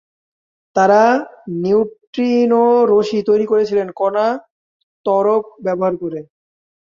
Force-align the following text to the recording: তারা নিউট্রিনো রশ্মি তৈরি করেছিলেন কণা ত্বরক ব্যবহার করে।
তারা 0.75 1.01
নিউট্রিনো 1.63 2.63
রশ্মি 2.91 3.21
তৈরি 3.29 3.45
করেছিলেন 3.51 3.87
কণা 3.99 4.27
ত্বরক 5.05 5.43
ব্যবহার 5.65 5.93
করে। 6.01 6.19